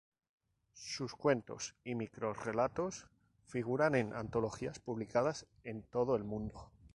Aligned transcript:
Sus 0.73 1.13
cuentos 1.13 1.75
y 1.83 1.93
microrrelatos 1.93 3.05
figuran 3.45 3.93
en 3.93 4.13
antologías 4.15 4.79
publicadas 4.79 5.45
en 5.63 5.83
todo 5.83 6.15
el 6.15 6.23
mundo. 6.23 6.71